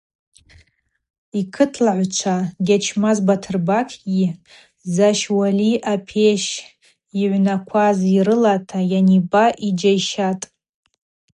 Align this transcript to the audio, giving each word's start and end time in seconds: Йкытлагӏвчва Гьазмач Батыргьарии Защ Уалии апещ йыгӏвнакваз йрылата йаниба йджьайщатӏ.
Йкытлагӏвчва 1.39 2.35
Гьазмач 2.67 3.17
Батыргьарии 3.27 4.29
Защ 4.95 5.19
Уалии 5.37 5.83
апещ 5.93 6.43
йыгӏвнакваз 7.19 7.97
йрылата 8.15 8.79
йаниба 8.91 9.43
йджьайщатӏ. 9.67 10.45